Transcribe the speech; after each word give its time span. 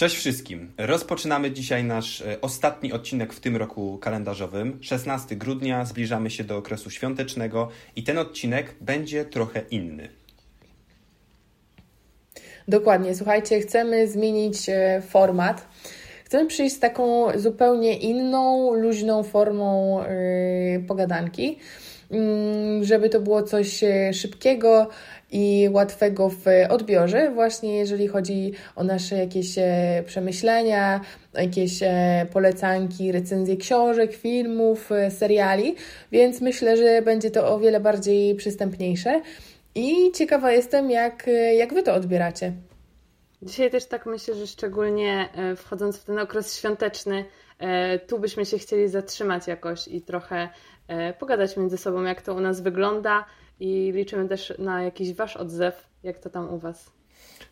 Cześć 0.00 0.16
wszystkim. 0.16 0.72
Rozpoczynamy 0.78 1.50
dzisiaj 1.50 1.84
nasz 1.84 2.20
e, 2.20 2.40
ostatni 2.40 2.92
odcinek 2.92 3.32
w 3.32 3.40
tym 3.40 3.56
roku 3.56 3.98
kalendarzowym. 3.98 4.78
16 4.80 5.36
grudnia, 5.36 5.84
zbliżamy 5.84 6.30
się 6.30 6.44
do 6.44 6.56
okresu 6.56 6.90
świątecznego 6.90 7.68
i 7.96 8.02
ten 8.02 8.18
odcinek 8.18 8.74
będzie 8.80 9.24
trochę 9.24 9.62
inny. 9.70 10.08
Dokładnie, 12.68 13.14
słuchajcie, 13.14 13.60
chcemy 13.60 14.08
zmienić 14.08 14.68
e, 14.68 15.02
format. 15.08 15.68
Chcemy 16.24 16.46
przyjść 16.46 16.76
z 16.76 16.80
taką 16.80 17.26
zupełnie 17.38 17.98
inną, 17.98 18.74
luźną 18.74 19.22
formą 19.22 19.98
yy, 20.02 20.84
pogadanki, 20.88 21.58
żeby 22.82 23.08
to 23.08 23.20
było 23.20 23.42
coś 23.42 23.84
szybkiego, 24.12 24.88
i 25.32 25.68
łatwego 25.72 26.28
w 26.28 26.44
odbiorze, 26.68 27.30
właśnie 27.30 27.76
jeżeli 27.76 28.08
chodzi 28.08 28.52
o 28.76 28.84
nasze 28.84 29.16
jakieś 29.16 29.58
e, 29.58 30.02
przemyślenia, 30.06 31.00
jakieś 31.34 31.82
e, 31.82 32.26
polecanki, 32.32 33.12
recenzje 33.12 33.56
książek, 33.56 34.14
filmów, 34.14 34.92
e, 34.92 35.10
seriali, 35.10 35.74
więc 36.12 36.40
myślę, 36.40 36.76
że 36.76 37.02
będzie 37.02 37.30
to 37.30 37.54
o 37.54 37.58
wiele 37.58 37.80
bardziej 37.80 38.34
przystępniejsze 38.34 39.22
i 39.74 40.12
ciekawa 40.12 40.52
jestem, 40.52 40.90
jak, 40.90 41.26
jak 41.56 41.74
Wy 41.74 41.82
to 41.82 41.94
odbieracie. 41.94 42.52
Dzisiaj 43.42 43.70
też 43.70 43.86
tak 43.86 44.06
myślę, 44.06 44.34
że 44.34 44.46
szczególnie 44.46 45.28
wchodząc 45.56 45.98
w 45.98 46.04
ten 46.04 46.18
okres 46.18 46.58
świąteczny, 46.58 47.24
tu 48.06 48.18
byśmy 48.18 48.46
się 48.46 48.58
chcieli 48.58 48.88
zatrzymać 48.88 49.46
jakoś 49.46 49.88
i 49.88 50.02
trochę 50.02 50.48
pogadać 51.18 51.56
między 51.56 51.76
sobą, 51.76 52.02
jak 52.02 52.22
to 52.22 52.34
u 52.34 52.40
nas 52.40 52.60
wygląda, 52.60 53.24
i 53.60 53.92
liczymy 53.94 54.28
też 54.28 54.52
na 54.58 54.82
jakiś 54.82 55.12
Wasz 55.12 55.36
odzew, 55.36 55.86
jak 56.02 56.18
to 56.18 56.30
tam 56.30 56.54
u 56.54 56.58
Was. 56.58 56.90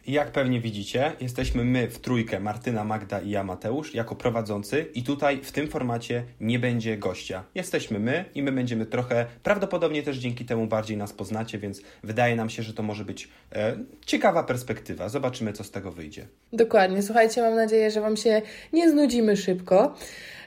I 0.06 0.12
jak 0.12 0.32
pewnie 0.32 0.60
widzicie, 0.60 1.12
jesteśmy 1.20 1.64
my 1.64 1.88
w 1.88 1.98
trójkę, 1.98 2.40
Martyna, 2.40 2.84
Magda 2.84 3.20
i 3.20 3.30
ja, 3.30 3.44
Mateusz, 3.44 3.94
jako 3.94 4.16
prowadzący 4.16 4.86
i 4.94 5.02
tutaj 5.02 5.40
w 5.42 5.52
tym 5.52 5.68
formacie 5.68 6.24
nie 6.40 6.58
będzie 6.58 6.98
gościa. 6.98 7.44
Jesteśmy 7.54 7.98
my 7.98 8.24
i 8.34 8.42
my 8.42 8.52
będziemy 8.52 8.86
trochę, 8.86 9.26
prawdopodobnie 9.42 10.02
też 10.02 10.16
dzięki 10.16 10.44
temu 10.44 10.66
bardziej 10.66 10.96
nas 10.96 11.12
poznacie, 11.12 11.58
więc 11.58 11.82
wydaje 12.02 12.36
nam 12.36 12.50
się, 12.50 12.62
że 12.62 12.74
to 12.74 12.82
może 12.82 13.04
być 13.04 13.28
e, 13.52 13.76
ciekawa 14.06 14.42
perspektywa. 14.42 15.08
Zobaczymy, 15.08 15.52
co 15.52 15.64
z 15.64 15.70
tego 15.70 15.92
wyjdzie. 15.92 16.26
Dokładnie. 16.52 17.02
Słuchajcie, 17.02 17.42
mam 17.42 17.54
nadzieję, 17.56 17.90
że 17.90 18.00
Wam 18.00 18.16
się 18.16 18.42
nie 18.72 18.90
znudzimy 18.90 19.36
szybko. 19.36 19.94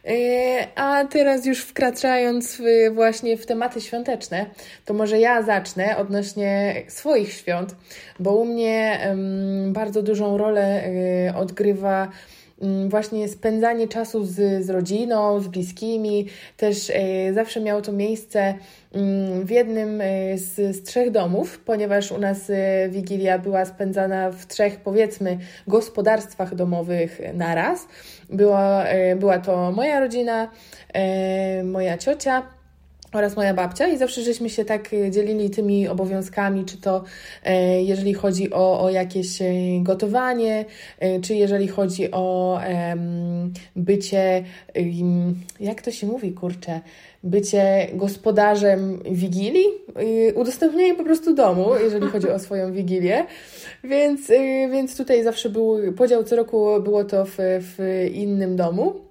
E, 0.05 0.67
a 0.75 1.05
teraz 1.05 1.45
już 1.45 1.59
wkraczając 1.59 2.61
właśnie 2.91 3.37
w 3.37 3.45
tematy 3.45 3.81
świąteczne, 3.81 4.45
to 4.85 4.93
może 4.93 5.19
ja 5.19 5.41
zacznę 5.41 5.97
odnośnie 5.97 6.75
swoich 6.87 7.33
świąt, 7.33 7.75
bo 8.19 8.35
u 8.35 8.45
mnie 8.45 8.99
bardzo 9.67 10.01
dużą 10.01 10.37
rolę 10.37 10.83
um, 11.25 11.35
odgrywa 11.35 12.07
właśnie 12.89 13.27
spędzanie 13.27 13.87
czasu 13.87 14.25
z, 14.25 14.65
z 14.65 14.69
rodziną, 14.69 15.39
z 15.39 15.47
bliskimi. 15.47 16.27
Też 16.57 16.89
e, 16.89 17.33
zawsze 17.33 17.61
miało 17.61 17.81
to 17.81 17.91
miejsce 17.91 18.53
mm, 18.93 19.45
w 19.45 19.49
jednym 19.49 20.01
e, 20.01 20.37
z, 20.37 20.75
z, 20.75 20.83
trzech 20.83 21.11
domów, 21.11 21.59
ponieważ 21.59 22.11
u 22.11 22.17
nas 22.17 22.49
e, 22.49 22.89
Wigilia 22.89 23.39
była 23.39 23.65
spędzana 23.65 24.31
w 24.31 24.47
trzech, 24.47 24.79
powiedzmy, 24.79 25.37
gospodarstwach 25.67 26.55
domowych 26.55 27.21
naraz. 27.33 27.87
Była, 28.29 28.85
była 29.15 29.39
to 29.39 29.71
moja 29.71 29.99
rodzina, 29.99 30.51
moja 31.63 31.97
ciocia 31.97 32.43
oraz 33.13 33.35
moja 33.35 33.53
babcia 33.53 33.87
i 33.87 33.97
zawsze 33.97 34.21
żeśmy 34.21 34.49
się 34.49 34.65
tak 34.65 34.89
dzielili 35.09 35.49
tymi 35.49 35.87
obowiązkami, 35.87 36.65
czy 36.65 36.77
to 36.77 37.03
e, 37.43 37.83
jeżeli 37.83 38.13
chodzi 38.13 38.53
o, 38.53 38.81
o 38.81 38.89
jakieś 38.89 39.39
gotowanie, 39.81 40.65
czy 41.21 41.35
jeżeli 41.35 41.67
chodzi 41.67 42.11
o 42.11 42.59
bycie, 43.75 44.43
jak 45.59 45.81
to 45.81 45.91
się 45.91 46.07
mówi, 46.07 46.31
kurczę, 46.31 46.81
bycie 47.23 47.87
gospodarzem 47.93 48.99
wigilii, 49.11 49.65
udostępnienie 50.35 50.95
po 50.95 51.03
prostu 51.03 51.33
domu, 51.33 51.69
jeżeli 51.83 52.07
chodzi 52.07 52.29
o 52.29 52.39
swoją 52.39 52.73
wigilię. 52.73 53.25
Więc, 53.83 54.27
więc 54.71 54.97
tutaj 54.97 55.23
zawsze 55.23 55.49
był 55.49 55.93
podział 55.97 56.23
co 56.23 56.35
roku, 56.35 56.67
było 56.83 57.03
to 57.03 57.25
w, 57.25 57.35
w 57.37 58.07
innym 58.13 58.55
domu. 58.55 59.10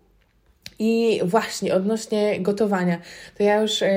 I 0.83 1.21
właśnie 1.25 1.75
odnośnie 1.75 2.41
gotowania, 2.41 2.99
to 3.39 3.43
ja 3.43 3.61
już 3.61 3.81
yy, 3.81 3.89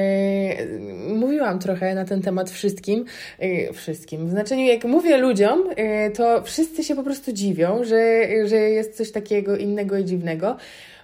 mówiłam 1.14 1.60
trochę 1.60 1.96
na 1.96 2.06
ten 2.06 2.22
temat 2.22 2.50
wszystkim, 2.50 3.06
yy, 3.40 3.74
wszystkim. 3.74 4.28
W 4.28 4.30
znaczeniu, 4.30 4.66
jak 4.66 4.86
mówię 4.86 5.18
ludziom, 5.18 5.64
yy, 5.78 6.12
to 6.12 6.44
wszyscy 6.44 6.84
się 6.84 6.96
po 6.96 7.04
prostu 7.04 7.34
dziwią, 7.34 7.84
że, 7.84 8.28
że 8.48 8.56
jest 8.56 8.98
coś 8.98 9.12
takiego 9.12 9.58
innego 9.58 9.98
i 9.98 10.06
dziwnego, 10.06 10.58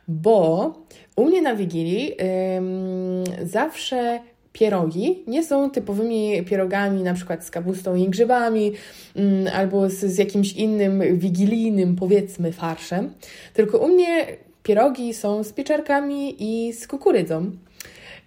bo 0.07 0.73
u 1.16 1.25
mnie 1.25 1.41
na 1.41 1.56
Wigilii 1.56 2.16
zawsze 3.44 4.19
pierogi 4.53 5.23
nie 5.28 5.44
są 5.44 5.69
typowymi 5.69 6.44
pierogami, 6.44 7.03
na 7.03 7.13
przykład 7.13 7.45
z 7.45 7.51
kapustą 7.51 7.95
i 7.95 8.09
grzybami, 8.09 8.72
mm, 9.16 9.47
albo 9.53 9.89
z, 9.89 9.94
z 9.94 10.18
jakimś 10.18 10.53
innym 10.53 11.03
wigilijnym, 11.18 11.95
powiedzmy, 11.95 12.51
farszem, 12.51 13.13
tylko 13.53 13.78
u 13.78 13.88
mnie 13.88 14.28
pierogi 14.69 15.13
są 15.13 15.44
z 15.44 15.53
pieczarkami 15.53 16.35
i 16.40 16.74
z 16.74 16.88
kukurydzą. 16.88 17.52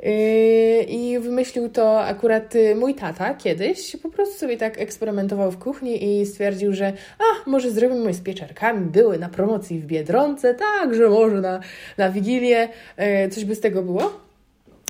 Yy, 0.03 0.82
I 0.82 1.19
wymyślił 1.19 1.69
to 1.69 2.00
akurat 2.00 2.54
mój 2.76 2.94
tata 2.94 3.34
kiedyś. 3.34 3.97
Po 3.97 4.10
prostu 4.10 4.34
sobie 4.34 4.56
tak 4.56 4.80
eksperymentował 4.80 5.50
w 5.50 5.58
kuchni 5.58 6.20
i 6.20 6.26
stwierdził, 6.26 6.72
że 6.72 6.92
a, 7.19 7.50
może 7.50 7.70
zrobimy 7.70 8.14
z 8.14 8.20
pieczarkami. 8.20 8.91
Były 8.91 9.19
na 9.19 9.28
promocji 9.28 9.80
w 9.80 9.86
Biedronce, 9.86 10.54
tak, 10.54 10.94
że 10.94 11.08
może 11.08 11.41
na, 11.41 11.60
na 11.98 12.10
Wigilię 12.10 12.69
yy, 12.98 13.28
coś 13.30 13.44
by 13.44 13.54
z 13.54 13.60
tego 13.60 13.82
było. 13.82 14.12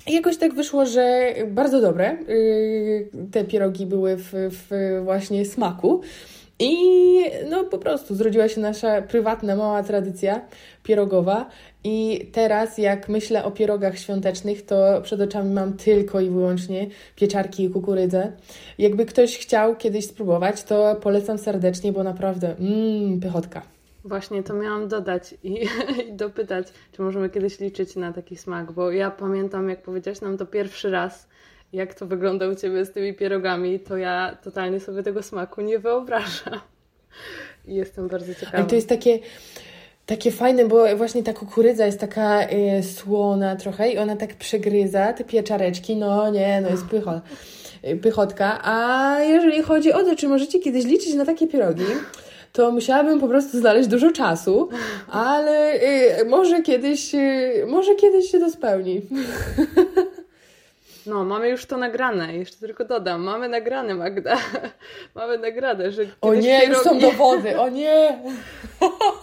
I 0.07 0.13
jakoś 0.13 0.37
tak 0.37 0.53
wyszło, 0.53 0.85
że 0.85 1.33
bardzo 1.47 1.81
dobre 1.81 2.17
yy, 2.27 3.09
te 3.31 3.43
pierogi 3.43 3.85
były 3.85 4.17
w, 4.17 4.31
w 4.33 5.01
właśnie 5.03 5.45
smaku. 5.45 6.01
I 6.59 6.75
no 7.49 7.63
po 7.63 7.77
prostu 7.77 8.15
zrodziła 8.15 8.47
się 8.47 8.61
nasza 8.61 9.01
prywatna, 9.01 9.55
mała 9.55 9.83
tradycja 9.83 10.41
pierogowa. 10.83 11.49
I 11.83 12.27
teraz, 12.31 12.77
jak 12.77 13.09
myślę 13.09 13.43
o 13.43 13.51
pierogach 13.51 13.99
świątecznych, 13.99 14.65
to 14.65 15.01
przed 15.01 15.21
oczami 15.21 15.53
mam 15.53 15.73
tylko 15.73 16.21
i 16.21 16.29
wyłącznie 16.29 16.87
pieczarki 17.15 17.63
i 17.63 17.69
kukurydzę. 17.69 18.31
Jakby 18.77 19.05
ktoś 19.05 19.37
chciał 19.37 19.75
kiedyś 19.75 20.05
spróbować, 20.05 20.63
to 20.63 20.95
polecam 20.95 21.37
serdecznie, 21.37 21.91
bo 21.91 22.03
naprawdę, 22.03 22.55
mmm, 22.59 23.19
pychotka. 23.19 23.61
Właśnie 24.05 24.43
to 24.43 24.53
miałam 24.53 24.87
dodać 24.87 25.35
i, 25.43 25.53
i, 26.09 26.13
dopytać, 26.13 26.67
czy 26.91 27.01
możemy 27.01 27.29
kiedyś 27.29 27.59
liczyć 27.59 27.95
na 27.95 28.13
taki 28.13 28.37
smak, 28.37 28.71
bo 28.71 28.91
ja 28.91 29.11
pamiętam, 29.11 29.69
jak 29.69 29.81
powiedziałaś 29.81 30.21
nam 30.21 30.37
to 30.37 30.45
pierwszy 30.45 30.91
raz, 30.91 31.27
jak 31.73 31.93
to 31.93 32.05
wygląda 32.05 32.47
u 32.47 32.55
Ciebie 32.55 32.85
z 32.85 32.91
tymi 32.91 33.13
pierogami, 33.13 33.79
to 33.79 33.97
ja 33.97 34.37
totalnie 34.43 34.79
sobie 34.79 35.03
tego 35.03 35.23
smaku 35.23 35.61
nie 35.61 35.79
wyobrażam. 35.79 36.59
Jestem 37.67 38.07
bardzo 38.07 38.35
ciekawa. 38.35 38.57
Ale 38.57 38.67
to 38.67 38.75
jest 38.75 38.89
takie, 38.89 39.19
takie 40.05 40.31
fajne, 40.31 40.65
bo 40.65 40.97
właśnie 40.97 41.23
ta 41.23 41.33
kukurydza 41.33 41.85
jest 41.85 41.99
taka 41.99 42.49
y, 42.49 42.83
słona 42.83 43.55
trochę 43.55 43.91
i 43.91 43.97
ona 43.97 44.15
tak 44.15 44.35
przegryza 44.35 45.13
te 45.13 45.23
pieczareczki, 45.23 45.95
no 45.95 46.31
nie, 46.31 46.61
no 46.61 46.69
jest 46.69 46.85
pycho, 46.85 47.21
pychotka. 48.01 48.59
A 48.63 49.19
jeżeli 49.19 49.61
chodzi 49.61 49.93
o 49.93 50.03
to, 50.03 50.15
czy 50.15 50.27
możecie 50.27 50.59
kiedyś 50.59 50.85
liczyć 50.85 51.13
na 51.13 51.25
takie 51.25 51.47
pierogi, 51.47 51.85
to 52.51 52.71
musiałabym 52.71 53.19
po 53.19 53.27
prostu 53.27 53.59
znaleźć 53.59 53.89
dużo 53.89 54.11
czasu, 54.11 54.69
ale 55.07 55.73
y, 56.21 56.25
może 56.25 56.61
kiedyś, 56.61 57.15
y, 57.15 57.65
może 57.67 57.95
kiedyś 57.95 58.31
się 58.31 58.39
to 58.39 58.51
spełni. 58.51 59.01
No, 61.05 61.23
mamy 61.23 61.49
już 61.49 61.65
to 61.65 61.77
nagrane, 61.77 62.37
jeszcze 62.37 62.57
tylko 62.57 62.85
dodam, 62.85 63.21
mamy 63.21 63.49
nagrane, 63.49 63.95
Magda. 63.95 64.37
mamy 65.15 65.37
nagrane, 65.37 65.91
że. 65.91 66.03
O 66.21 66.33
nie, 66.33 66.65
już 66.65 66.77
są 66.77 66.99
dowody, 66.99 67.59
o 67.59 67.69
nie! 67.69 68.19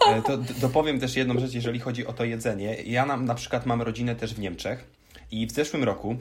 E, 0.07 0.21
to 0.21 0.37
dopowiem 0.61 0.99
też 0.99 1.15
jedną 1.15 1.39
rzecz, 1.39 1.53
jeżeli 1.53 1.79
chodzi 1.79 2.07
o 2.07 2.13
to 2.13 2.23
jedzenie. 2.23 2.75
Ja 2.85 3.05
na, 3.05 3.17
na 3.17 3.35
przykład 3.35 3.65
mam 3.65 3.81
rodzinę 3.81 4.15
też 4.15 4.33
w 4.33 4.39
Niemczech 4.39 4.83
i 5.31 5.47
w 5.47 5.51
zeszłym 5.51 5.83
roku 5.83 6.15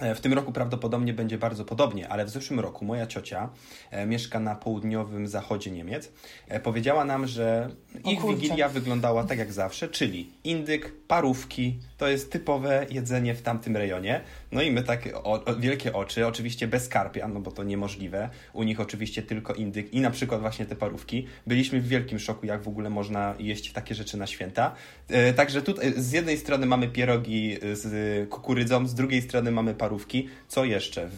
E, 0.00 0.14
w 0.14 0.20
tym 0.20 0.32
roku 0.32 0.52
prawdopodobnie 0.52 1.12
będzie 1.12 1.38
bardzo 1.38 1.64
podobnie, 1.64 2.08
ale 2.08 2.24
w 2.24 2.30
zeszłym 2.30 2.60
roku 2.60 2.84
moja 2.84 3.06
ciocia 3.06 3.48
e, 3.90 4.06
mieszka 4.06 4.40
na 4.40 4.54
południowym 4.54 5.28
zachodzie 5.28 5.70
Niemiec. 5.70 6.12
E, 6.48 6.60
powiedziała 6.60 7.04
nam, 7.04 7.26
że 7.26 7.70
ich 8.04 8.26
wigilia 8.26 8.68
wyglądała 8.68 9.24
tak 9.24 9.38
jak 9.38 9.52
zawsze, 9.52 9.88
czyli 9.88 10.30
indyk, 10.44 10.92
parówki, 11.08 11.78
to 11.98 12.08
jest 12.08 12.32
typowe 12.32 12.86
jedzenie 12.90 13.34
w 13.34 13.42
tamtym 13.42 13.76
rejonie. 13.76 14.20
No 14.52 14.62
i 14.62 14.70
my 14.70 14.82
tak 14.82 15.08
o, 15.14 15.44
o, 15.44 15.56
wielkie 15.56 15.92
oczy, 15.92 16.26
oczywiście 16.26 16.66
bez 16.66 16.88
karpia, 16.88 17.28
no 17.28 17.40
bo 17.40 17.50
to 17.50 17.64
niemożliwe. 17.64 18.30
U 18.52 18.62
nich 18.62 18.80
oczywiście 18.80 19.22
tylko 19.22 19.54
indyk 19.54 19.94
i 19.94 20.00
na 20.00 20.10
przykład 20.10 20.40
właśnie 20.40 20.66
te 20.66 20.76
parówki. 20.76 21.26
Byliśmy 21.46 21.80
w 21.80 21.88
wielkim 21.88 22.18
szoku, 22.18 22.46
jak 22.46 22.62
w 22.62 22.68
ogóle 22.68 22.90
można 22.90 23.34
jeść 23.38 23.72
takie 23.72 23.94
rzeczy 23.94 24.16
na 24.16 24.26
święta. 24.26 24.74
E, 25.08 25.32
także 25.32 25.62
tutaj 25.62 25.92
z 25.96 26.12
jednej 26.12 26.38
strony 26.38 26.66
mamy 26.66 26.88
pierogi 26.88 27.56
z 27.72 28.28
kukurydzą, 28.28 28.86
z 28.86 28.94
drugiej 28.94 29.22
strony 29.22 29.50
mamy 29.50 29.74
parówki. 29.74 30.28
Co 30.48 30.64
jeszcze? 30.64 31.08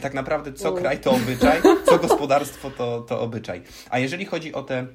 Tak 0.00 0.14
naprawdę 0.14 0.52
co 0.52 0.72
kraj 0.72 0.98
to 0.98 1.10
obyczaj, 1.10 1.60
co 1.88 1.98
gospodarstwo 1.98 2.70
to, 2.70 3.00
to 3.00 3.20
obyczaj. 3.20 3.62
A 3.90 3.98
jeżeli 3.98 4.24
chodzi 4.24 4.52
o 4.52 4.62
te 4.62 4.86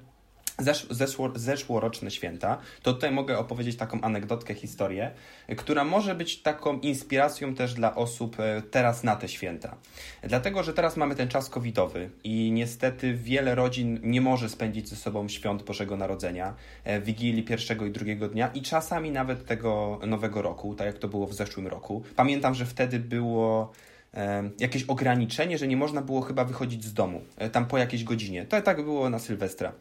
zesz, 0.60 0.88
zeszło, 0.90 1.32
zeszłoroczne 1.36 2.12
święta, 2.12 2.58
to 2.82 2.94
tutaj 2.94 3.12
mogę 3.12 3.38
opowiedzieć 3.38 3.76
taką 3.76 4.02
anegdotkę, 4.02 4.54
historię, 4.54 5.12
która 5.58 5.84
może 5.84 6.16
być 6.16 6.42
taką 6.42 6.80
inspiracją 6.80 7.56
też 7.56 7.74
dla 7.74 7.96
osób 7.96 8.40
e, 8.40 8.62
teraz 8.62 9.04
na 9.04 9.16
te 9.16 9.28
święta. 9.28 9.76
Dlatego, 10.24 10.64
że 10.64 10.74
teraz 10.74 10.98
mamy 10.98 11.16
ten 11.16 11.28
czas 11.28 11.50
covidowy 11.50 12.10
i 12.24 12.52
niestety 12.52 13.14
wiele 13.14 13.56
rodzin 13.56 14.00
nie 14.04 14.22
może 14.22 14.50
spędzić 14.50 14.90
ze 14.90 14.96
sobą 14.96 15.30
świąt 15.30 15.64
Bożego 15.64 15.98
Narodzenia, 15.98 16.54
e, 16.84 17.02
Wigilii 17.02 17.44
pierwszego 17.44 17.86
i 17.86 17.92
drugiego 17.92 18.28
dnia 18.28 18.48
i 18.54 18.62
czasami 18.62 19.12
nawet 19.12 19.46
tego 19.46 20.00
nowego 20.08 20.42
roku, 20.42 20.76
tak 20.76 20.88
jak 20.88 20.98
to 20.98 21.08
było 21.08 21.28
w 21.28 21.34
zeszłym 21.34 21.68
roku. 21.68 22.04
Pamiętam, 22.16 22.56
że 22.56 22.66
wtedy 22.66 23.00
było 23.00 23.72
e, 24.14 24.50
jakieś 24.60 24.84
ograniczenie, 24.84 25.58
że 25.58 25.68
nie 25.68 25.78
można 25.78 26.02
było 26.02 26.22
chyba 26.22 26.46
wychodzić 26.46 26.86
z 26.86 26.94
domu, 26.94 27.22
tam 27.52 27.66
po 27.66 27.78
jakiejś 27.78 28.04
godzinie. 28.04 28.46
To 28.46 28.62
tak 28.62 28.84
było 28.84 29.10
na 29.10 29.20
Sylwestra. 29.20 29.74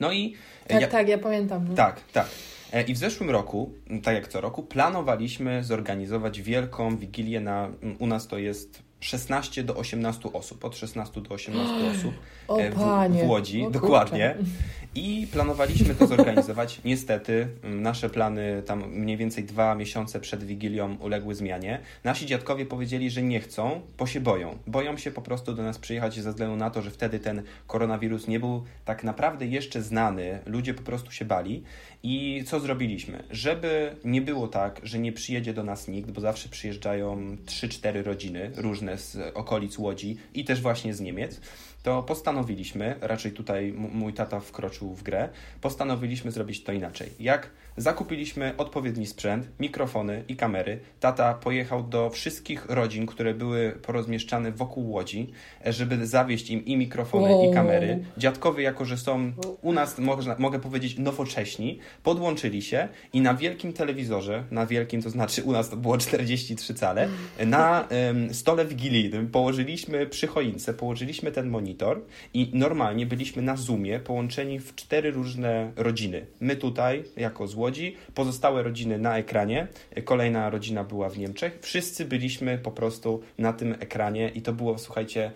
No 0.00 0.12
i. 0.12 0.34
Tak, 0.68 0.80
ja, 0.80 0.88
tak, 0.88 1.08
ja 1.08 1.18
pamiętam. 1.18 1.68
No. 1.68 1.74
Tak, 1.74 2.00
tak. 2.12 2.26
E, 2.72 2.82
I 2.82 2.94
w 2.94 2.98
zeszłym 2.98 3.30
roku, 3.30 3.72
tak 4.02 4.14
jak 4.14 4.28
co 4.28 4.40
roku, 4.40 4.62
planowaliśmy 4.62 5.64
zorganizować 5.64 6.42
wielką 6.42 6.96
wigilię 6.96 7.40
na. 7.40 7.68
U 7.98 8.06
nas 8.06 8.26
to 8.26 8.38
jest 8.38 8.82
16 9.00 9.62
do 9.62 9.76
18 9.76 10.32
osób, 10.32 10.64
od 10.64 10.76
16 10.76 11.20
do 11.20 11.34
18 11.34 11.74
osób 11.98 12.14
o, 12.48 12.58
e, 12.58 12.70
w, 12.70 12.76
w 13.24 13.28
Łodzi, 13.28 13.66
dokładnie. 13.70 14.34
I 14.96 15.26
planowaliśmy 15.32 15.94
to 15.94 16.06
zorganizować. 16.06 16.80
Niestety, 16.84 17.48
nasze 17.62 18.10
plany 18.10 18.62
tam 18.66 18.90
mniej 18.92 19.16
więcej 19.16 19.44
dwa 19.44 19.74
miesiące 19.74 20.20
przed 20.20 20.44
Wigilią 20.44 20.96
uległy 20.96 21.34
zmianie. 21.34 21.80
Nasi 22.04 22.26
dziadkowie 22.26 22.66
powiedzieli, 22.66 23.10
że 23.10 23.22
nie 23.22 23.40
chcą, 23.40 23.80
bo 23.98 24.06
się 24.06 24.20
boją. 24.20 24.58
Boją 24.66 24.96
się 24.96 25.10
po 25.10 25.22
prostu 25.22 25.54
do 25.54 25.62
nas 25.62 25.78
przyjechać 25.78 26.20
ze 26.20 26.30
względu 26.30 26.56
na 26.56 26.70
to, 26.70 26.82
że 26.82 26.90
wtedy 26.90 27.18
ten 27.18 27.42
koronawirus 27.66 28.28
nie 28.28 28.40
był 28.40 28.64
tak 28.84 29.04
naprawdę 29.04 29.46
jeszcze 29.46 29.82
znany. 29.82 30.38
Ludzie 30.46 30.74
po 30.74 30.82
prostu 30.82 31.10
się 31.12 31.24
bali. 31.24 31.62
I 32.02 32.44
co 32.46 32.60
zrobiliśmy? 32.60 33.24
Żeby 33.30 33.96
nie 34.04 34.22
było 34.22 34.48
tak, 34.48 34.80
że 34.82 34.98
nie 34.98 35.12
przyjedzie 35.12 35.54
do 35.54 35.64
nas 35.64 35.88
nikt, 35.88 36.10
bo 36.10 36.20
zawsze 36.20 36.48
przyjeżdżają 36.48 37.36
3-4 37.46 38.02
rodziny 38.02 38.50
różne 38.56 38.98
z 38.98 39.16
okolic 39.34 39.78
Łodzi 39.78 40.16
i 40.34 40.44
też 40.44 40.60
właśnie 40.60 40.94
z 40.94 41.00
Niemiec 41.00 41.40
to 41.86 42.02
postanowiliśmy, 42.02 42.94
raczej 43.00 43.32
tutaj 43.32 43.72
mój 43.72 44.12
tata 44.12 44.40
wkroczył 44.40 44.94
w 44.94 45.02
grę, 45.02 45.28
postanowiliśmy 45.60 46.30
zrobić 46.30 46.64
to 46.64 46.72
inaczej. 46.72 47.10
Jak 47.20 47.50
zakupiliśmy 47.76 48.54
odpowiedni 48.56 49.06
sprzęt, 49.06 49.48
mikrofony 49.60 50.24
i 50.28 50.36
kamery, 50.36 50.78
tata 51.00 51.34
pojechał 51.34 51.82
do 51.82 52.10
wszystkich 52.10 52.66
rodzin, 52.68 53.06
które 53.06 53.34
były 53.34 53.72
porozmieszczane 53.82 54.52
wokół 54.52 54.90
Łodzi, 54.90 55.30
żeby 55.66 56.06
zawieźć 56.06 56.50
im 56.50 56.64
i 56.64 56.76
mikrofony, 56.76 57.30
wow. 57.30 57.50
i 57.50 57.54
kamery. 57.54 58.04
Dziadkowie, 58.18 58.64
jako 58.64 58.84
że 58.84 58.96
są 58.96 59.32
u 59.62 59.72
nas, 59.72 59.98
można, 59.98 60.36
mogę 60.38 60.58
powiedzieć, 60.58 60.98
nowocześni, 60.98 61.78
podłączyli 62.02 62.62
się 62.62 62.88
i 63.12 63.20
na 63.20 63.34
wielkim 63.34 63.72
telewizorze, 63.72 64.44
na 64.50 64.66
wielkim, 64.66 65.02
to 65.02 65.10
znaczy 65.10 65.42
u 65.42 65.52
nas 65.52 65.70
to 65.70 65.76
było 65.76 65.98
43 65.98 66.74
cale, 66.74 67.08
na 67.46 67.88
um, 67.90 68.34
stole 68.34 68.64
wigilijnym 68.64 69.28
położyliśmy 69.28 70.06
przy 70.06 70.26
choince, 70.26 70.74
położyliśmy 70.74 71.32
ten 71.32 71.48
monitor, 71.48 72.00
i 72.34 72.50
normalnie 72.52 73.06
byliśmy 73.06 73.42
na 73.42 73.56
Zoomie 73.56 74.00
połączeni 74.00 74.58
w 74.60 74.74
cztery 74.74 75.10
różne 75.10 75.72
rodziny. 75.76 76.26
My 76.40 76.56
tutaj, 76.56 77.04
jako 77.16 77.46
z 77.46 77.54
Łodzi, 77.66 77.96
pozostałe 78.14 78.62
rodziny 78.62 78.98
na 78.98 79.18
ekranie, 79.18 79.66
kolejna 80.04 80.50
rodzina 80.50 80.84
była 80.84 81.08
w 81.08 81.18
Niemczech. 81.18 81.58
Wszyscy 81.62 82.04
byliśmy 82.04 82.58
po 82.58 82.70
prostu 82.70 83.22
na 83.38 83.52
tym 83.52 83.72
ekranie 83.80 84.28
i 84.34 84.42
to 84.42 84.52
było, 84.52 84.78
słuchajcie, 84.78 85.32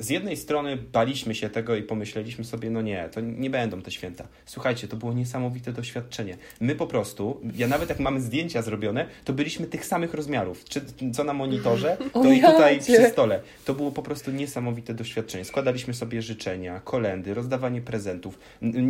z 0.00 0.10
jednej 0.10 0.36
strony 0.36 0.76
baliśmy 0.76 1.34
się 1.34 1.50
tego 1.50 1.76
i 1.76 1.82
pomyśleliśmy 1.82 2.44
sobie, 2.44 2.70
no 2.70 2.82
nie, 2.82 3.08
to 3.12 3.20
nie 3.20 3.50
będą 3.50 3.82
te 3.82 3.90
święta. 3.90 4.28
Słuchajcie, 4.46 4.88
to 4.88 4.96
było 4.96 5.12
niesamowite 5.12 5.72
doświadczenie. 5.72 6.36
My 6.60 6.74
po 6.74 6.86
prostu, 6.86 7.40
ja 7.56 7.68
nawet 7.68 7.88
jak 7.88 8.00
mamy 8.00 8.20
zdjęcia 8.20 8.62
zrobione, 8.62 9.06
to 9.24 9.32
byliśmy 9.32 9.66
tych 9.66 9.86
samych 9.86 10.14
rozmiarów, 10.14 10.64
czy 10.64 10.80
co 11.12 11.24
na 11.24 11.32
monitorze, 11.32 11.96
to 12.12 12.32
i 12.32 12.40
tutaj 12.40 12.80
przy 12.80 13.08
stole. 13.08 13.40
To 13.64 13.74
było 13.74 13.92
po 13.92 14.02
prostu 14.02 14.30
niesamowite 14.30 14.94
doświadczenie. 14.94 15.44
Składaliśmy 15.44 15.94
sobie 15.94 16.22
życzenia, 16.22 16.80
kolendy, 16.84 17.34
rozdawanie 17.34 17.80
prezentów. 17.80 18.38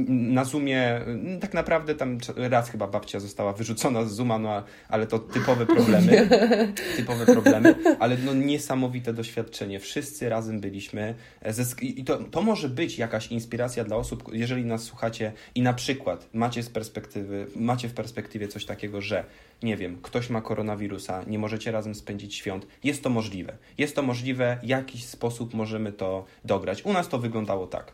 Na 0.08 0.44
Zoomie, 0.44 1.00
tak 1.40 1.54
naprawdę 1.54 1.94
tam 1.94 2.18
raz 2.36 2.70
chyba 2.70 2.86
babcia 2.86 3.20
została 3.20 3.52
wyrzucona 3.52 4.04
z 4.04 4.12
Zooma, 4.12 4.38
no 4.38 4.62
ale 4.88 5.06
to 5.06 5.18
typowe 5.18 5.66
problemy. 5.66 6.28
typowe 6.96 7.26
problemy, 7.26 7.74
ale 7.98 8.16
no 8.24 8.34
niesamowite 8.34 9.12
doświadczenie. 9.12 9.80
Wszyscy 9.80 10.28
razem 10.28 10.60
byli 10.60 10.69
byliśmy. 10.70 11.14
E, 11.42 11.52
I 11.82 12.04
to, 12.04 12.18
to 12.18 12.42
może 12.42 12.68
być 12.68 12.98
jakaś 12.98 13.26
inspiracja 13.26 13.84
dla 13.84 13.96
osób, 13.96 14.30
jeżeli 14.32 14.64
nas 14.64 14.82
słuchacie 14.82 15.32
i 15.54 15.62
na 15.62 15.72
przykład 15.72 16.28
macie 16.32 16.62
z 16.62 16.70
perspektywy, 16.70 17.46
macie 17.56 17.88
w 17.88 17.94
perspektywie 17.94 18.48
coś 18.48 18.64
takiego, 18.64 19.00
że 19.00 19.24
nie 19.62 19.76
wiem, 19.76 19.98
ktoś 20.02 20.30
ma 20.30 20.40
koronawirusa, 20.40 21.24
nie 21.26 21.38
możecie 21.38 21.72
razem 21.72 21.94
spędzić 21.94 22.34
świąt. 22.34 22.66
Jest 22.84 23.02
to 23.02 23.10
możliwe. 23.10 23.56
Jest 23.78 23.96
to 23.96 24.02
możliwe, 24.02 24.58
w 24.62 24.66
jakiś 24.66 25.04
sposób 25.04 25.54
możemy 25.54 25.92
to 25.92 26.24
dograć. 26.44 26.84
U 26.84 26.92
nas 26.92 27.08
to 27.08 27.18
wyglądało 27.18 27.66
tak. 27.66 27.92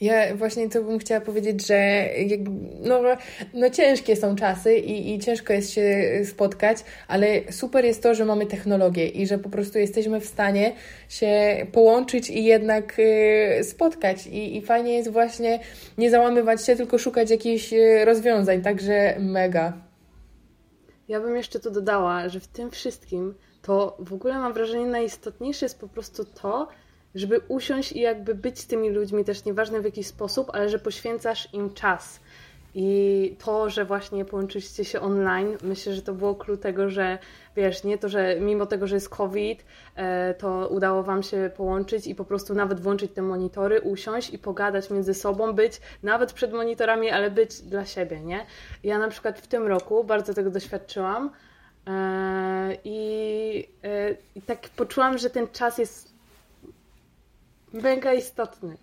Ja 0.00 0.36
właśnie 0.36 0.68
to 0.68 0.82
bym 0.82 0.98
chciała 0.98 1.20
powiedzieć, 1.20 1.66
że 1.66 2.08
no, 2.80 3.00
no 3.54 3.70
ciężkie 3.70 4.16
są 4.16 4.36
czasy 4.36 4.76
i, 4.76 5.14
i 5.14 5.18
ciężko 5.18 5.52
jest 5.52 5.72
się 5.72 6.10
spotkać, 6.24 6.78
ale 7.08 7.52
super 7.52 7.84
jest 7.84 8.02
to, 8.02 8.14
że 8.14 8.24
mamy 8.24 8.46
technologię 8.46 9.08
i 9.08 9.26
że 9.26 9.38
po 9.38 9.48
prostu 9.48 9.78
jesteśmy 9.78 10.20
w 10.20 10.26
stanie 10.26 10.72
się 11.08 11.66
połączyć 11.72 12.30
i 12.30 12.44
jednak 12.44 12.98
y, 12.98 13.64
spotkać. 13.64 14.26
I, 14.26 14.56
I 14.56 14.62
fajnie 14.62 14.92
jest 14.94 15.10
właśnie 15.10 15.60
nie 15.98 16.10
załamywać 16.10 16.66
się, 16.66 16.76
tylko 16.76 16.98
szukać 16.98 17.30
jakichś 17.30 17.72
y, 17.72 18.04
rozwiązań, 18.04 18.62
także 18.62 19.16
mega. 19.18 19.72
Ja 21.08 21.20
bym 21.20 21.36
jeszcze 21.36 21.60
tu 21.60 21.70
dodała, 21.70 22.28
że 22.28 22.40
w 22.40 22.46
tym 22.46 22.70
wszystkim 22.70 23.34
to 23.62 23.96
w 23.98 24.12
ogóle 24.12 24.34
mam 24.34 24.52
wrażenie 24.52 24.86
najistotniejsze 24.86 25.66
jest 25.66 25.80
po 25.80 25.88
prostu 25.88 26.24
to, 26.24 26.68
żeby 27.14 27.40
usiąść 27.48 27.92
i 27.92 28.00
jakby 28.00 28.34
być 28.34 28.58
z 28.58 28.66
tymi 28.66 28.90
ludźmi, 28.90 29.24
też 29.24 29.44
nieważne 29.44 29.80
w 29.80 29.84
jaki 29.84 30.04
sposób, 30.04 30.50
ale 30.52 30.68
że 30.68 30.78
poświęcasz 30.78 31.54
im 31.54 31.74
czas. 31.74 32.20
I 32.74 33.36
to, 33.44 33.70
że 33.70 33.84
właśnie 33.84 34.24
połączyliście 34.24 34.84
się 34.84 35.00
online, 35.00 35.56
myślę, 35.62 35.94
że 35.94 36.02
to 36.02 36.12
było 36.12 36.34
klucz 36.34 36.60
tego, 36.60 36.90
że 36.90 37.18
wiesz, 37.56 37.84
nie 37.84 37.98
to, 37.98 38.08
że 38.08 38.40
mimo 38.40 38.66
tego, 38.66 38.86
że 38.86 38.94
jest 38.94 39.08
COVID, 39.08 39.64
e, 39.96 40.34
to 40.34 40.68
udało 40.68 41.02
Wam 41.02 41.22
się 41.22 41.50
połączyć 41.56 42.06
i 42.06 42.14
po 42.14 42.24
prostu 42.24 42.54
nawet 42.54 42.80
włączyć 42.80 43.12
te 43.12 43.22
monitory, 43.22 43.80
usiąść 43.80 44.30
i 44.30 44.38
pogadać 44.38 44.90
między 44.90 45.14
sobą, 45.14 45.52
być 45.52 45.80
nawet 46.02 46.32
przed 46.32 46.52
monitorami, 46.52 47.10
ale 47.10 47.30
być 47.30 47.60
dla 47.60 47.84
siebie, 47.84 48.20
nie? 48.20 48.46
Ja 48.84 48.98
na 48.98 49.08
przykład 49.08 49.38
w 49.38 49.46
tym 49.46 49.66
roku 49.66 50.04
bardzo 50.04 50.34
tego 50.34 50.50
doświadczyłam 50.50 51.30
e, 51.86 52.76
i, 52.84 53.68
e, 53.84 54.10
i 54.34 54.42
tak 54.42 54.68
poczułam, 54.76 55.18
że 55.18 55.30
ten 55.30 55.48
czas 55.48 55.78
jest 55.78 56.19
Mega 57.72 58.14
istotny. 58.14 58.76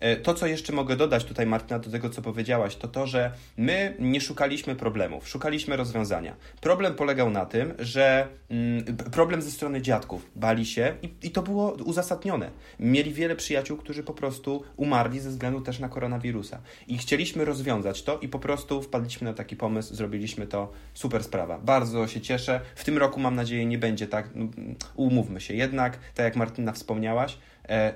E, 0.00 0.16
to, 0.16 0.34
co 0.34 0.46
jeszcze 0.46 0.72
mogę 0.72 0.96
dodać 0.96 1.24
tutaj, 1.24 1.46
Martyna, 1.46 1.78
do 1.78 1.90
tego, 1.90 2.10
co 2.10 2.22
powiedziałaś, 2.22 2.76
to 2.76 2.88
to, 2.88 3.06
że 3.06 3.32
my 3.56 3.94
nie 3.98 4.20
szukaliśmy 4.20 4.74
problemów, 4.74 5.28
szukaliśmy 5.28 5.76
rozwiązania. 5.76 6.36
Problem 6.60 6.94
polegał 6.94 7.30
na 7.30 7.46
tym, 7.46 7.74
że 7.78 8.28
mm, 8.50 8.84
problem 8.96 9.42
ze 9.42 9.50
strony 9.50 9.82
dziadków 9.82 10.30
bali 10.36 10.66
się 10.66 10.94
i, 11.02 11.26
i, 11.26 11.30
to 11.30 11.42
było 11.42 11.72
uzasadnione. 11.72 12.50
Mieli 12.80 13.12
wiele 13.12 13.36
przyjaciół, 13.36 13.76
którzy 13.76 14.02
po 14.02 14.14
prostu 14.14 14.64
umarli 14.76 15.20
ze 15.20 15.30
względu 15.30 15.60
też 15.60 15.78
na 15.78 15.88
koronawirusa. 15.88 16.58
I 16.88 16.98
chcieliśmy 16.98 17.44
rozwiązać 17.44 18.02
to 18.02 18.18
i 18.18 18.28
po 18.28 18.38
prostu 18.38 18.82
wpadliśmy 18.82 19.24
na 19.24 19.34
taki 19.34 19.56
pomysł, 19.56 19.94
zrobiliśmy 19.94 20.46
to. 20.46 20.72
Super 20.94 21.24
sprawa. 21.24 21.58
Bardzo 21.58 22.08
się 22.08 22.20
cieszę. 22.20 22.60
W 22.74 22.84
tym 22.84 22.98
roku, 22.98 23.20
mam 23.20 23.34
nadzieję, 23.34 23.66
nie 23.66 23.78
będzie 23.78 24.06
tak. 24.06 24.30
No, 24.34 24.46
umówmy 24.94 25.40
się 25.40 25.54
jednak, 25.54 25.98
tak 26.14 26.24
jak 26.24 26.36
Martyna 26.36 26.72
wspomniałaś, 26.72 27.38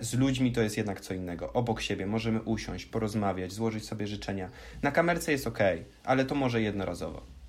z 0.01 0.15
ludźmi 0.15 0.53
to 0.53 0.61
jest 0.61 0.77
jednak 0.77 1.01
co 1.01 1.15
innego. 1.15 1.53
Obok 1.53 1.81
siebie 1.81 2.07
możemy 2.07 2.43
usiąść, 2.43 2.87
porozmawiać, 2.87 3.53
złożyć 3.53 3.85
sobie 3.85 4.07
życzenia. 4.07 4.51
Na 4.83 4.91
kamerce 4.91 5.33
jest 5.33 5.47
ok, 5.47 5.59
ale 6.05 6.25
to 6.25 6.35
może 6.35 6.63
jednorazowo. 6.63 7.40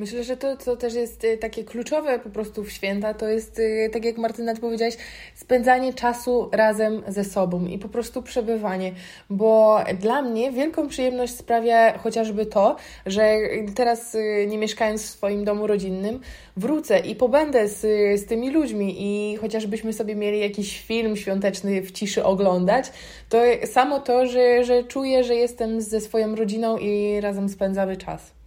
Myślę, 0.00 0.24
że 0.24 0.36
to, 0.36 0.56
co 0.56 0.76
też 0.76 0.94
jest 0.94 1.24
y, 1.24 1.38
takie 1.38 1.64
kluczowe 1.64 2.18
po 2.18 2.30
prostu 2.30 2.64
w 2.64 2.72
święta, 2.72 3.14
to 3.14 3.28
jest, 3.28 3.58
y, 3.58 3.90
tak 3.92 4.04
jak 4.04 4.18
Martyna, 4.18 4.54
ty 4.54 4.60
powiedziałaś, 4.60 4.96
spędzanie 5.34 5.94
czasu 5.94 6.48
razem 6.52 7.02
ze 7.08 7.24
sobą 7.24 7.66
i 7.66 7.78
po 7.78 7.88
prostu 7.88 8.22
przebywanie, 8.22 8.92
bo 9.30 9.80
dla 9.98 10.22
mnie 10.22 10.52
wielką 10.52 10.88
przyjemność 10.88 11.34
sprawia 11.34 11.98
chociażby 11.98 12.46
to, 12.46 12.76
że 13.06 13.38
teraz 13.74 14.14
y, 14.14 14.46
nie 14.48 14.58
mieszkając 14.58 15.02
w 15.02 15.08
swoim 15.08 15.44
domu 15.44 15.66
rodzinnym, 15.66 16.20
wrócę 16.56 16.98
i 16.98 17.16
pobędę 17.16 17.68
z, 17.68 17.80
z 18.20 18.26
tymi 18.26 18.50
ludźmi 18.50 18.96
i 18.98 19.36
chociażbyśmy 19.36 19.92
sobie 19.92 20.14
mieli 20.14 20.40
jakiś 20.40 20.80
film 20.80 21.16
świąteczny 21.16 21.82
w 21.82 21.92
ciszy 21.92 22.24
oglądać, 22.24 22.92
to 23.28 23.38
samo 23.64 24.00
to, 24.00 24.26
że, 24.26 24.64
że 24.64 24.84
czuję, 24.84 25.24
że 25.24 25.34
jestem 25.34 25.80
ze 25.80 26.00
swoją 26.00 26.34
rodziną 26.34 26.78
i 26.78 27.20
razem 27.20 27.48
spędzamy 27.48 27.96
czas. 27.96 28.39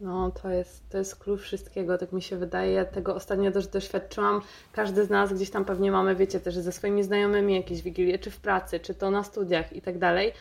No, 0.00 0.30
to 0.42 0.50
jest, 0.50 0.88
to 0.90 0.98
jest 0.98 1.16
klucz 1.16 1.40
wszystkiego, 1.40 1.98
tak 1.98 2.12
mi 2.12 2.22
się 2.22 2.36
wydaje. 2.36 2.72
Ja 2.72 2.84
tego 2.84 3.14
ostatnio 3.14 3.52
też 3.52 3.66
doświadczyłam. 3.66 4.42
Każdy 4.72 5.04
z 5.04 5.10
nas 5.10 5.32
gdzieś 5.32 5.50
tam 5.50 5.64
pewnie 5.64 5.92
mamy, 5.92 6.16
wiecie, 6.16 6.40
też 6.40 6.58
ze 6.58 6.72
swoimi 6.72 7.02
znajomymi 7.02 7.56
jakieś 7.56 7.82
wigilie, 7.82 8.18
czy 8.18 8.30
w 8.30 8.40
pracy, 8.40 8.80
czy 8.80 8.94
to 8.94 9.10
na 9.10 9.24
studiach 9.24 9.72
i 9.72 9.82
tak 9.82 9.98
dalej. 9.98 10.32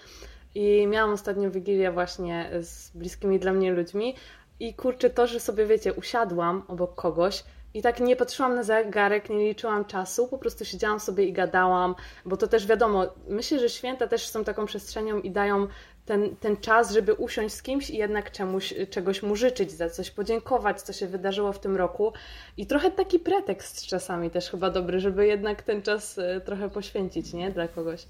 I 0.55 0.87
miałam 0.87 1.13
ostatnio 1.13 1.51
wigilię 1.51 1.91
właśnie 1.91 2.49
z 2.61 2.91
bliskimi 2.91 3.39
dla 3.39 3.53
mnie 3.53 3.71
ludźmi. 3.71 4.15
I 4.59 4.73
kurczę, 4.73 5.09
to, 5.09 5.27
że 5.27 5.39
sobie, 5.39 5.65
wiecie, 5.65 5.93
usiadłam 5.93 6.63
obok 6.67 6.95
kogoś 6.95 7.43
i 7.73 7.81
tak 7.81 7.99
nie 7.99 8.15
patrzyłam 8.15 8.55
na 8.55 8.63
zegarek, 8.63 9.29
nie 9.29 9.47
liczyłam 9.47 9.85
czasu, 9.85 10.27
po 10.27 10.37
prostu 10.37 10.65
siedziałam 10.65 10.99
sobie 10.99 11.23
i 11.23 11.33
gadałam, 11.33 11.95
bo 12.25 12.37
to 12.37 12.47
też 12.47 12.67
wiadomo, 12.67 13.05
myślę, 13.27 13.59
że 13.59 13.69
święta 13.69 14.07
też 14.07 14.27
są 14.27 14.43
taką 14.43 14.65
przestrzenią 14.65 15.19
i 15.19 15.31
dają 15.31 15.67
ten, 16.07 16.35
ten 16.35 16.57
czas, 16.57 16.91
żeby 16.91 17.13
usiąść 17.13 17.55
z 17.55 17.61
kimś 17.61 17.89
i 17.89 17.97
jednak 17.97 18.31
czemuś, 18.31 18.73
czegoś 18.89 19.23
mu 19.23 19.35
życzyć, 19.35 19.71
za 19.71 19.89
coś 19.89 20.11
podziękować, 20.11 20.81
co 20.81 20.93
się 20.93 21.07
wydarzyło 21.07 21.53
w 21.53 21.59
tym 21.59 21.75
roku. 21.75 22.13
I 22.57 22.67
trochę 22.67 22.91
taki 22.91 23.19
pretekst 23.19 23.85
czasami 23.85 24.29
też 24.29 24.49
chyba 24.49 24.69
dobry, 24.69 24.99
żeby 24.99 25.27
jednak 25.27 25.61
ten 25.61 25.81
czas 25.81 26.17
e, 26.17 26.41
trochę 26.41 26.69
poświęcić, 26.69 27.33
nie? 27.33 27.51
Dla 27.51 27.67
kogoś. 27.67 28.05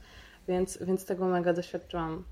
Więc, 0.48 0.77
więc 0.82 1.06
tego 1.06 1.25
mega 1.25 1.54
doświadczyłam. 1.54 2.24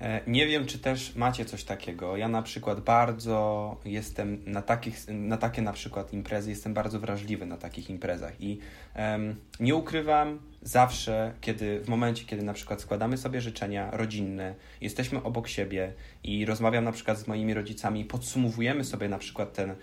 E, 0.00 0.20
nie 0.26 0.46
wiem, 0.46 0.66
czy 0.66 0.78
też 0.78 1.14
macie 1.14 1.44
coś 1.44 1.64
takiego. 1.64 2.16
Ja 2.16 2.28
na 2.28 2.42
przykład 2.42 2.80
bardzo 2.80 3.76
jestem 3.84 4.42
na, 4.46 4.62
takich, 4.62 5.08
na 5.08 5.36
takie 5.36 5.62
na 5.62 5.72
przykład 5.72 6.12
imprezy, 6.12 6.50
jestem 6.50 6.74
bardzo 6.74 7.00
wrażliwy 7.00 7.46
na 7.46 7.56
takich 7.56 7.90
imprezach 7.90 8.40
i 8.40 8.58
um, 8.96 9.36
nie 9.60 9.74
ukrywam, 9.74 10.38
zawsze, 10.64 11.32
kiedy 11.40 11.80
w 11.80 11.88
momencie, 11.88 12.24
kiedy 12.24 12.42
na 12.42 12.52
przykład 12.52 12.80
składamy 12.80 13.18
sobie 13.18 13.40
życzenia 13.40 13.90
rodzinne, 13.90 14.54
jesteśmy 14.80 15.22
obok 15.22 15.48
siebie 15.48 15.92
i 16.22 16.46
rozmawiam 16.46 16.84
na 16.84 16.92
przykład 16.92 17.18
z 17.18 17.26
moimi 17.26 17.54
rodzicami, 17.54 18.04
podsumowujemy 18.04 18.84
sobie 18.84 19.08
na 19.08 19.18
przykład 19.18 19.52
ten, 19.52 19.74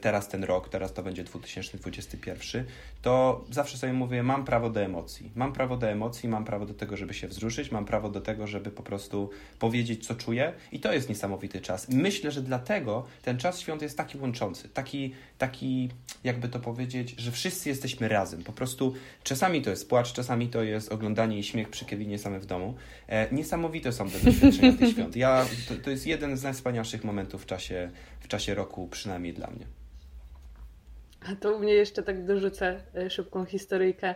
teraz 0.00 0.28
ten 0.28 0.44
rok, 0.44 0.68
teraz 0.68 0.92
to 0.92 1.02
będzie 1.02 1.24
2021, 1.24 2.64
to 3.02 3.44
zawsze 3.50 3.78
sobie 3.78 3.92
mówię, 3.92 4.22
mam 4.22 4.44
prawo 4.44 4.70
do 4.70 4.80
emocji. 4.80 5.30
Mam 5.34 5.52
prawo 5.52 5.76
do 5.76 5.88
emocji, 5.88 6.28
mam 6.28 6.44
prawo 6.44 6.66
do 6.66 6.74
tego, 6.74 6.96
żeby 6.96 7.14
się 7.14 7.28
wzruszyć, 7.28 7.70
mam 7.70 7.84
prawo 7.84 8.10
do 8.10 8.20
tego, 8.20 8.46
żeby 8.46 8.70
po 8.70 8.82
prostu 8.82 9.30
powiedzieć, 9.58 10.06
co 10.06 10.14
czuję 10.14 10.52
i 10.72 10.80
to 10.80 10.92
jest 10.92 11.08
niesamowity 11.08 11.60
czas. 11.60 11.88
Myślę, 11.88 12.30
że 12.30 12.42
dlatego 12.42 13.06
ten 13.22 13.38
czas 13.38 13.60
świąt 13.60 13.82
jest 13.82 13.96
taki 13.96 14.18
łączący, 14.18 14.68
taki, 14.68 15.14
taki 15.38 15.88
jakby 16.24 16.48
to 16.48 16.60
powiedzieć, 16.60 17.14
że 17.18 17.32
wszyscy 17.32 17.68
jesteśmy 17.68 18.08
razem. 18.08 18.44
Po 18.44 18.52
prostu 18.52 18.94
czasami 19.22 19.62
to 19.62 19.70
jest 19.70 19.88
płacz, 19.88 20.12
czasami 20.22 20.48
to 20.48 20.62
jest 20.62 20.92
oglądanie 20.92 21.38
i 21.38 21.42
śmiech 21.42 21.68
przy 21.68 21.84
Kevinie 21.84 22.18
samym 22.18 22.40
w 22.40 22.46
domu. 22.46 22.74
E, 23.08 23.34
niesamowite 23.34 23.92
są 23.92 24.10
te 24.10 24.18
doświadczenia 24.18 24.72
tych 24.72 24.90
świąt. 24.94 25.16
Ja, 25.16 25.46
to, 25.68 25.74
to 25.74 25.90
jest 25.90 26.06
jeden 26.06 26.36
z 26.36 26.42
najwspanialszych 26.42 27.04
momentów 27.04 27.42
w 27.42 27.46
czasie, 27.46 27.90
w 28.20 28.28
czasie 28.28 28.54
roku, 28.54 28.88
przynajmniej 28.88 29.32
dla 29.32 29.50
mnie. 29.50 29.66
A 31.26 31.36
to 31.36 31.56
u 31.56 31.58
mnie 31.58 31.72
jeszcze 31.72 32.02
tak 32.02 32.26
dorzucę 32.26 32.80
e, 32.94 33.10
szybką 33.10 33.44
historyjkę. 33.44 34.14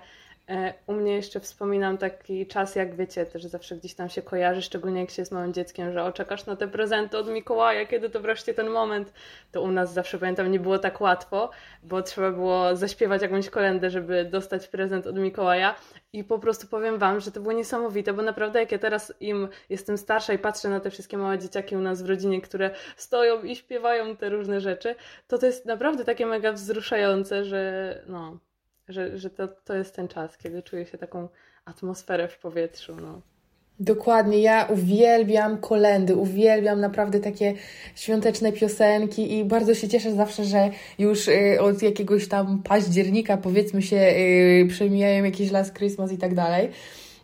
E, 0.50 0.74
u 0.86 0.92
mnie 0.92 1.12
jeszcze 1.12 1.40
wspominam 1.40 1.98
taki 1.98 2.46
czas, 2.46 2.74
jak 2.74 2.94
wiecie, 2.94 3.26
też 3.26 3.44
zawsze 3.44 3.76
gdzieś 3.76 3.94
tam 3.94 4.08
się 4.08 4.22
kojarzy, 4.22 4.62
szczególnie 4.62 5.00
jak 5.00 5.10
się 5.10 5.22
jest 5.22 5.32
małym 5.32 5.52
dzieckiem, 5.52 5.92
że 5.92 6.04
oczekasz 6.04 6.46
na 6.46 6.56
te 6.56 6.68
prezenty 6.68 7.18
od 7.18 7.28
Mikołaja, 7.28 7.86
kiedy 7.86 8.10
to 8.10 8.20
wreszcie 8.20 8.54
ten 8.54 8.70
moment. 8.70 9.12
To 9.52 9.62
u 9.62 9.70
nas 9.70 9.92
zawsze 9.92 10.18
pamiętam, 10.18 10.50
nie 10.50 10.60
było 10.60 10.78
tak 10.78 11.00
łatwo, 11.00 11.50
bo 11.82 12.02
trzeba 12.02 12.30
było 12.30 12.76
zaśpiewać 12.76 13.22
jakąś 13.22 13.50
kolendę, 13.50 13.90
żeby 13.90 14.24
dostać 14.24 14.68
prezent 14.68 15.06
od 15.06 15.18
Mikołaja. 15.18 15.74
I 16.12 16.24
po 16.24 16.38
prostu 16.38 16.66
powiem 16.66 16.98
Wam, 16.98 17.20
że 17.20 17.32
to 17.32 17.40
było 17.40 17.52
niesamowite, 17.52 18.12
bo 18.12 18.22
naprawdę 18.22 18.60
jak 18.60 18.72
ja 18.72 18.78
teraz 18.78 19.12
im 19.20 19.48
jestem 19.68 19.98
starsza 19.98 20.32
i 20.32 20.38
patrzę 20.38 20.68
na 20.68 20.80
te 20.80 20.90
wszystkie 20.90 21.18
małe 21.18 21.38
dzieciaki 21.38 21.76
u 21.76 21.80
nas 21.80 22.02
w 22.02 22.08
rodzinie, 22.08 22.40
które 22.40 22.70
stoją 22.96 23.42
i 23.42 23.56
śpiewają 23.56 24.16
te 24.16 24.28
różne 24.28 24.60
rzeczy, 24.60 24.94
to 25.28 25.38
to 25.38 25.46
jest 25.46 25.66
naprawdę 25.66 26.04
takie 26.04 26.26
mega 26.26 26.52
wzruszające, 26.52 27.44
że 27.44 28.02
no, 28.08 28.38
że, 28.88 29.18
że 29.18 29.30
to, 29.30 29.48
to 29.48 29.74
jest 29.74 29.96
ten 29.96 30.08
czas, 30.08 30.38
kiedy 30.38 30.62
czuję 30.62 30.86
się 30.86 30.98
taką 30.98 31.28
atmosferę 31.64 32.28
w 32.28 32.38
powietrzu. 32.38 32.96
No. 32.96 33.22
Dokładnie, 33.80 34.38
ja 34.38 34.64
uwielbiam 34.64 35.58
kolendy, 35.58 36.16
uwielbiam 36.16 36.80
naprawdę 36.80 37.20
takie 37.20 37.54
świąteczne 37.94 38.52
piosenki 38.52 39.38
i 39.38 39.44
bardzo 39.44 39.74
się 39.74 39.88
cieszę 39.88 40.12
zawsze, 40.12 40.44
że 40.44 40.70
już 40.98 41.28
y, 41.28 41.60
od 41.60 41.82
jakiegoś 41.82 42.28
tam 42.28 42.62
października 42.62 43.36
powiedzmy 43.36 43.82
się 43.82 43.96
y, 43.96 44.66
przemijają 44.68 45.24
jakieś 45.24 45.50
Last 45.50 45.74
Christmas 45.74 46.12
i 46.12 46.18
tak 46.18 46.34
dalej. 46.34 46.70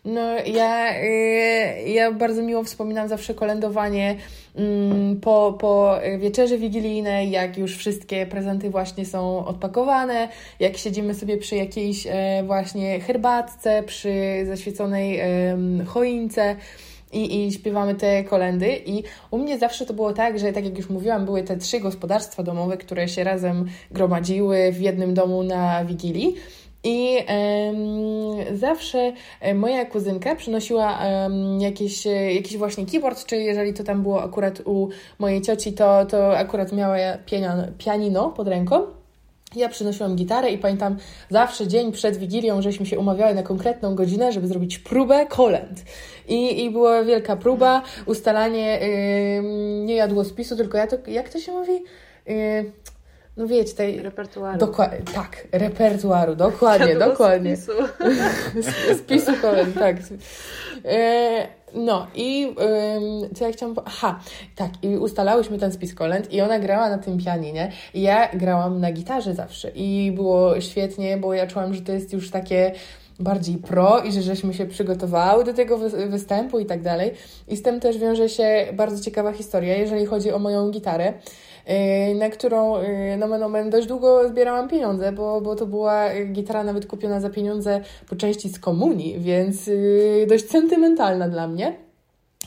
No, 0.05 0.21
ja, 0.45 1.01
y, 1.03 1.89
ja 1.89 2.11
bardzo 2.11 2.41
miło 2.41 2.63
wspominam 2.63 3.07
zawsze 3.07 3.33
kolędowanie 3.33 4.15
po, 5.21 5.57
po 5.59 5.97
wieczerzy 6.19 6.57
wigilijnej, 6.57 7.31
jak 7.31 7.57
już 7.57 7.77
wszystkie 7.77 8.25
prezenty 8.25 8.69
właśnie 8.69 9.05
są 9.05 9.45
odpakowane, 9.45 10.29
jak 10.59 10.77
siedzimy 10.77 11.13
sobie 11.13 11.37
przy 11.37 11.55
jakiejś 11.55 12.07
e, 12.07 12.43
właśnie 12.45 12.99
herbatce, 12.99 13.83
przy 13.83 14.13
zaświeconej 14.45 15.21
choince. 15.85 16.55
I, 17.13 17.47
i 17.47 17.51
śpiewamy 17.51 17.95
te 17.95 18.23
kolendy. 18.23 18.81
I 18.85 19.03
u 19.31 19.37
mnie 19.37 19.59
zawsze 19.59 19.85
to 19.85 19.93
było 19.93 20.13
tak, 20.13 20.39
że 20.39 20.53
tak 20.53 20.65
jak 20.65 20.77
już 20.77 20.89
mówiłam, 20.89 21.25
były 21.25 21.43
te 21.43 21.57
trzy 21.57 21.79
gospodarstwa 21.79 22.43
domowe, 22.43 22.77
które 22.77 23.07
się 23.07 23.23
razem 23.23 23.65
gromadziły 23.91 24.71
w 24.71 24.81
jednym 24.81 25.13
domu 25.13 25.43
na 25.43 25.85
Wigilii. 25.85 26.35
I 26.83 27.17
um, 27.17 28.57
zawsze 28.57 29.13
moja 29.55 29.85
kuzynka 29.85 30.35
przynosiła 30.35 30.99
um, 30.99 31.61
jakiś, 31.61 32.05
jakiś 32.35 32.57
właśnie 32.57 32.85
keyboard, 32.85 33.25
czy 33.25 33.37
jeżeli 33.37 33.73
to 33.73 33.83
tam 33.83 34.03
było 34.03 34.23
akurat 34.23 34.61
u 34.65 34.89
mojej 35.19 35.41
cioci, 35.41 35.73
to, 35.73 36.05
to 36.05 36.37
akurat 36.37 36.71
miała 36.71 36.97
pianino, 37.77 38.29
pod 38.29 38.47
ręką. 38.47 38.81
Ja 39.55 39.69
przynosiłam 39.69 40.15
gitarę 40.15 40.51
i 40.51 40.57
pamiętam 40.57 40.97
zawsze 41.29 41.67
dzień 41.67 41.91
przed 41.91 42.17
Wigilią, 42.17 42.61
żeśmy 42.61 42.85
się 42.85 42.99
umawiały 42.99 43.35
na 43.35 43.43
konkretną 43.43 43.95
godzinę, 43.95 44.31
żeby 44.31 44.47
zrobić 44.47 44.79
próbę 44.79 45.25
kolęd. 45.25 45.83
I, 46.27 46.63
i 46.63 46.69
była 46.69 47.03
wielka 47.03 47.35
próba, 47.35 47.81
ustalanie 48.05 48.79
yy, 48.79 49.85
nie 49.85 49.95
jadłospisu, 49.95 50.55
tylko 50.55 50.77
ja 50.77 50.87
to, 50.87 50.97
jak 51.07 51.29
to 51.29 51.39
się 51.39 51.51
mówi? 51.51 51.83
Yy, 52.25 52.71
no 53.37 53.47
wiecie, 53.47 53.73
tej... 53.73 54.01
Repertuaru. 54.01 54.57
Dokładnie, 54.59 54.99
tak, 55.13 55.47
repertuaru, 55.51 56.35
dokładnie, 56.35 56.95
dokładnie. 57.09 57.57
Spisu. 57.57 57.71
spisu 59.03 59.31
kolem, 59.41 59.73
tak. 59.73 59.97
E, 60.85 61.47
no 61.75 62.07
i 62.15 62.55
co 63.35 63.45
ja 63.45 63.51
chciałam... 63.51 63.75
Aha, 63.85 64.19
tak, 64.55 64.71
i 64.81 64.97
ustalałyśmy 64.97 65.57
ten 65.57 65.71
spis 65.71 65.95
kolęd 65.95 66.33
i 66.33 66.41
ona 66.41 66.59
grała 66.59 66.89
na 66.89 66.97
tym 66.97 67.17
pianinie 67.17 67.71
i 67.93 68.01
ja 68.01 68.29
grałam 68.33 68.79
na 68.79 68.91
gitarze 68.91 69.33
zawsze 69.33 69.69
i 69.69 70.11
było 70.11 70.61
świetnie, 70.61 71.17
bo 71.17 71.33
ja 71.33 71.47
czułam, 71.47 71.73
że 71.73 71.81
to 71.81 71.91
jest 71.91 72.13
już 72.13 72.31
takie 72.31 72.71
bardziej 73.19 73.57
pro 73.57 73.99
i 73.99 74.11
że 74.11 74.21
żeśmy 74.21 74.53
się 74.53 74.65
przygotowały 74.65 75.43
do 75.43 75.53
tego 75.53 75.77
występu 76.09 76.59
i 76.59 76.65
tak 76.65 76.81
dalej. 76.81 77.11
I 77.47 77.57
z 77.57 77.61
tym 77.61 77.79
też 77.79 77.97
wiąże 77.97 78.29
się 78.29 78.67
bardzo 78.73 79.03
ciekawa 79.03 79.33
historia, 79.33 79.77
jeżeli 79.77 80.05
chodzi 80.05 80.31
o 80.31 80.39
moją 80.39 80.71
gitarę. 80.71 81.13
Y, 82.11 82.15
na 82.15 82.29
którą 82.29 82.77
y, 82.77 83.17
no, 83.17 83.27
no, 83.27 83.69
dość 83.69 83.87
długo 83.87 84.29
zbierałam 84.29 84.69
pieniądze, 84.69 85.11
bo, 85.11 85.41
bo 85.41 85.55
to 85.55 85.65
była 85.65 86.09
gitara 86.31 86.63
nawet 86.63 86.85
kupiona 86.85 87.19
za 87.19 87.29
pieniądze 87.29 87.81
po 88.09 88.15
części 88.15 88.49
z 88.49 88.59
komunii, 88.59 89.19
więc 89.19 89.67
y, 89.67 90.25
dość 90.29 90.49
sentymentalna 90.49 91.29
dla 91.29 91.47
mnie. 91.47 91.62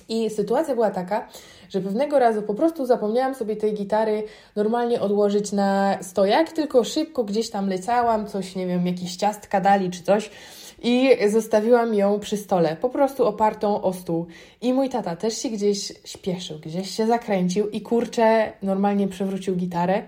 I 0.08 0.30
sytuacja 0.30 0.74
była 0.74 0.90
taka, 0.90 1.28
że 1.68 1.80
pewnego 1.80 2.18
razu 2.18 2.42
po 2.42 2.54
prostu 2.54 2.86
zapomniałam 2.86 3.34
sobie 3.34 3.56
tej 3.56 3.74
gitary 3.74 4.24
normalnie 4.56 5.00
odłożyć 5.00 5.52
na 5.52 5.98
stojak, 6.02 6.52
tylko 6.52 6.84
szybko 6.84 7.24
gdzieś 7.24 7.50
tam 7.50 7.68
leciałam, 7.68 8.26
coś, 8.26 8.56
nie 8.56 8.66
wiem, 8.66 8.86
jakieś 8.86 9.16
ciastka 9.16 9.60
dali 9.60 9.90
czy 9.90 10.02
coś 10.02 10.30
i 10.82 11.16
zostawiłam 11.28 11.94
ją 11.94 12.20
przy 12.20 12.36
stole, 12.36 12.76
po 12.76 12.88
prostu 12.88 13.26
opartą 13.26 13.82
o 13.82 13.92
stół. 13.92 14.26
I 14.62 14.72
mój 14.72 14.88
tata 14.88 15.16
też 15.16 15.38
się 15.38 15.48
gdzieś 15.48 15.92
śpieszył, 16.04 16.58
gdzieś 16.58 16.90
się 16.90 17.06
zakręcił 17.06 17.70
i 17.70 17.80
kurczę, 17.80 18.52
normalnie 18.62 19.08
przewrócił 19.08 19.56
gitarę 19.56 20.02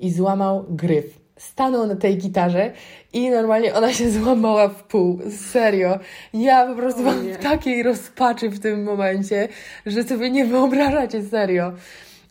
i 0.00 0.10
złamał 0.10 0.64
gryf. 0.68 1.23
Stanął 1.36 1.86
na 1.86 1.96
tej 1.96 2.16
gitarze 2.16 2.72
i 3.12 3.30
normalnie 3.30 3.74
ona 3.74 3.92
się 3.92 4.10
złamała 4.10 4.68
w 4.68 4.82
pół. 4.82 5.20
Serio. 5.52 5.98
Ja 6.34 6.66
po 6.66 6.74
prostu 6.74 7.02
mam 7.02 7.26
takiej 7.42 7.82
rozpaczy 7.82 8.48
w 8.48 8.60
tym 8.60 8.82
momencie, 8.82 9.48
że 9.86 10.04
sobie 10.04 10.30
nie 10.30 10.44
wyobrażacie 10.44 11.22
serio 11.22 11.72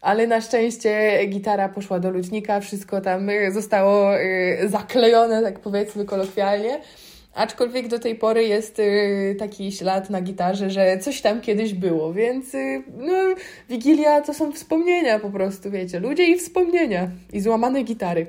ale 0.04 0.28
na 0.28 0.42
szczęście 0.42 1.20
gitara 1.28 1.70
poszła 1.70 2.00
do 2.00 2.10
lutnika, 2.10 2.60
wszystko 2.60 3.02
tam 3.02 3.28
zostało 3.52 4.20
y, 4.20 4.70
zaklejone, 4.70 5.42
tak 5.42 5.60
powiedzmy 5.60 6.06
kolokwialnie. 6.06 6.80
Aczkolwiek 7.34 7.88
do 7.88 8.00
tej 8.00 8.16
pory 8.16 8.44
jest 8.44 8.80
y, 8.80 9.36
taki 9.40 9.72
ślad 9.72 10.10
na 10.10 10.22
gitarze, 10.22 10.70
że 10.70 10.98
coś 10.98 11.22
tam 11.22 11.42
kiedyś 11.42 11.74
było, 11.74 12.14
więc 12.14 12.56
y, 12.56 12.84
no, 12.98 13.14
Wigilia 13.70 14.22
to 14.22 14.34
są 14.34 14.52
wspomnienia 14.52 15.20
po 15.20 15.30
prostu, 15.30 15.72
wiecie, 15.72 16.00
ludzie 16.00 16.24
i 16.24 16.40
wspomnienia 16.40 17.10
i 17.34 17.42
złamane 17.42 17.84
gitary. 17.84 18.28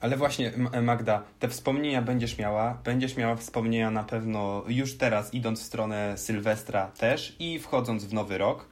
Ale 0.00 0.16
właśnie, 0.16 0.52
Magda, 0.82 1.22
te 1.38 1.48
wspomnienia 1.48 2.02
będziesz 2.02 2.38
miała. 2.38 2.78
Będziesz 2.84 3.16
miała 3.16 3.36
wspomnienia 3.36 3.90
na 3.90 4.04
pewno 4.04 4.64
już 4.68 4.98
teraz, 4.98 5.34
idąc 5.34 5.60
w 5.60 5.64
stronę 5.64 6.18
Sylwestra 6.18 6.86
też 6.86 7.36
i 7.38 7.58
wchodząc 7.58 8.04
w 8.04 8.12
nowy 8.12 8.38
rok. 8.38 8.68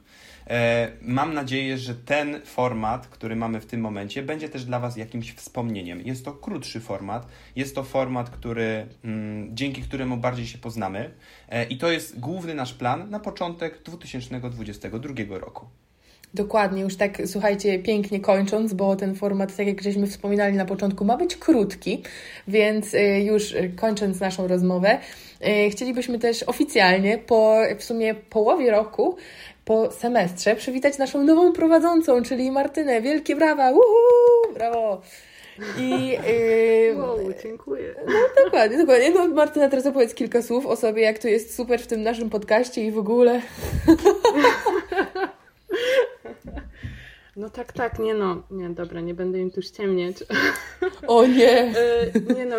E, 0.47 0.91
mam 1.01 1.33
nadzieję, 1.33 1.77
że 1.77 1.95
ten 1.95 2.41
format, 2.45 3.07
który 3.07 3.35
mamy 3.35 3.61
w 3.61 3.65
tym 3.65 3.81
momencie, 3.81 4.23
będzie 4.23 4.49
też 4.49 4.65
dla 4.65 4.79
Was 4.79 4.97
jakimś 4.97 5.33
wspomnieniem. 5.33 6.01
Jest 6.01 6.25
to 6.25 6.33
krótszy 6.33 6.79
format, 6.79 7.27
jest 7.55 7.75
to 7.75 7.83
format, 7.83 8.29
który, 8.29 8.87
mm, 9.03 9.55
dzięki 9.55 9.81
któremu 9.81 10.17
bardziej 10.17 10.47
się 10.47 10.57
poznamy 10.57 11.13
e, 11.49 11.65
i 11.65 11.77
to 11.77 11.91
jest 11.91 12.19
główny 12.19 12.53
nasz 12.53 12.73
plan 12.73 13.09
na 13.09 13.19
początek 13.19 13.83
2022 13.83 15.39
roku. 15.39 15.65
Dokładnie, 16.33 16.81
już 16.81 16.95
tak 16.95 17.21
słuchajcie, 17.25 17.79
pięknie 17.79 18.19
kończąc, 18.19 18.73
bo 18.73 18.95
ten 18.95 19.15
format, 19.15 19.55
tak 19.55 19.67
jak 19.67 19.81
żeśmy 19.81 20.07
wspominali 20.07 20.57
na 20.57 20.65
początku, 20.65 21.05
ma 21.05 21.17
być 21.17 21.35
krótki, 21.35 22.03
więc 22.47 22.93
y, 22.93 22.99
już 23.23 23.53
kończąc 23.75 24.19
naszą 24.19 24.47
rozmowę, 24.47 24.97
y, 25.47 25.69
chcielibyśmy 25.69 26.19
też 26.19 26.43
oficjalnie 26.43 27.17
po 27.17 27.57
w 27.77 27.83
sumie 27.83 28.15
połowie 28.15 28.71
roku 28.71 29.17
po 29.65 29.91
semestrze 29.91 30.55
przywitać 30.55 30.97
naszą 30.97 31.23
nową 31.23 31.53
prowadzącą, 31.53 32.23
czyli 32.23 32.51
Martynę. 32.51 33.01
Wielkie 33.01 33.35
brawa! 33.35 33.71
Uhu, 33.71 34.53
brawo! 34.53 35.01
I, 35.77 36.07
yy, 36.07 36.95
wow, 36.97 37.17
dziękuję. 37.43 37.95
No 38.07 38.43
dokładnie, 38.45 38.77
dokładnie. 38.77 39.11
No, 39.11 39.27
Martyna, 39.27 39.69
teraz 39.69 39.85
opowiedz 39.85 40.13
kilka 40.13 40.41
słów 40.41 40.65
o 40.65 40.75
sobie, 40.75 41.01
jak 41.01 41.19
to 41.19 41.27
jest 41.27 41.55
super 41.55 41.81
w 41.81 41.87
tym 41.87 42.03
naszym 42.03 42.29
podcaście 42.29 42.83
i 42.83 42.91
w 42.91 42.97
ogóle. 42.97 43.41
No 47.35 47.49
tak, 47.49 47.73
tak, 47.73 47.99
nie 47.99 48.13
no, 48.13 48.43
nie, 48.51 48.69
dobra, 48.69 49.01
nie 49.01 49.13
będę 49.13 49.39
im 49.39 49.51
tu 49.51 49.61
ściemniać. 49.61 50.15
O 51.07 51.25
nie! 51.25 51.61
E, 51.77 52.33
nie 52.35 52.45
no, 52.45 52.55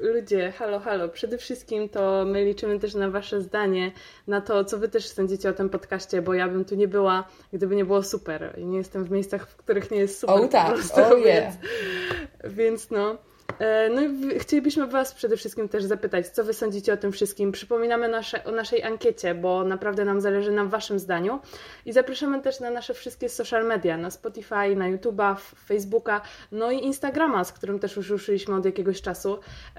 ludzie, 0.00 0.52
halo, 0.52 0.80
halo, 0.80 1.08
przede 1.08 1.38
wszystkim 1.38 1.88
to 1.88 2.24
my 2.24 2.44
liczymy 2.44 2.78
też 2.78 2.94
na 2.94 3.10
wasze 3.10 3.40
zdanie, 3.40 3.92
na 4.26 4.40
to, 4.40 4.64
co 4.64 4.78
wy 4.78 4.88
też 4.88 5.08
sądzicie 5.08 5.48
o 5.50 5.52
tym 5.52 5.70
podcaście, 5.70 6.22
bo 6.22 6.34
ja 6.34 6.48
bym 6.48 6.64
tu 6.64 6.74
nie 6.74 6.88
była, 6.88 7.28
gdyby 7.52 7.76
nie 7.76 7.84
było 7.84 8.02
super. 8.02 8.54
I 8.58 8.66
nie 8.66 8.78
jestem 8.78 9.04
w 9.04 9.10
miejscach, 9.10 9.48
w 9.48 9.56
których 9.56 9.90
nie 9.90 9.98
jest 9.98 10.18
super. 10.18 10.36
O 10.36 10.48
tak, 10.48 10.76
o 10.96 11.16
yeah. 11.16 11.54
Więc, 12.44 12.54
więc 12.54 12.90
no... 12.90 13.16
E, 13.58 13.88
no 13.88 14.02
i 14.02 14.38
chcielibyśmy 14.38 14.86
Was 14.86 15.14
przede 15.14 15.36
wszystkim 15.36 15.68
też 15.68 15.84
zapytać, 15.84 16.28
co 16.28 16.44
Wy 16.44 16.54
sądzicie 16.54 16.92
o 16.92 16.96
tym 16.96 17.12
wszystkim. 17.12 17.52
Przypominamy 17.52 18.08
nasze, 18.08 18.44
o 18.44 18.52
naszej 18.52 18.82
ankiecie, 18.82 19.34
bo 19.34 19.64
naprawdę 19.64 20.04
nam 20.04 20.20
zależy 20.20 20.52
na 20.52 20.64
Waszym 20.64 20.98
zdaniu. 20.98 21.40
I 21.86 21.92
zapraszamy 21.92 22.42
też 22.42 22.60
na 22.60 22.70
nasze 22.70 22.94
wszystkie 22.94 23.28
social 23.28 23.66
media, 23.66 23.96
na 23.96 24.10
Spotify, 24.10 24.76
na 24.76 24.92
YouTube'a, 24.92 25.36
Facebooka, 25.66 26.20
no 26.52 26.70
i 26.70 26.78
Instagrama, 26.78 27.44
z 27.44 27.52
którym 27.52 27.78
też 27.78 27.96
już 27.96 28.10
ruszyliśmy 28.10 28.54
od 28.54 28.64
jakiegoś 28.64 29.02
czasu, 29.02 29.38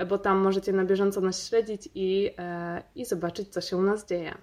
bo 0.09 0.17
tam 0.17 0.37
możecie 0.37 0.73
na 0.73 0.85
bieżąco 0.85 1.21
nas 1.21 1.47
śledzić 1.47 1.89
i, 1.95 2.31
e, 2.37 2.83
i 2.95 3.05
zobaczyć, 3.05 3.49
co 3.49 3.61
się 3.61 3.77
u 3.77 3.81
nas 3.81 4.05
dzieje. 4.05 4.37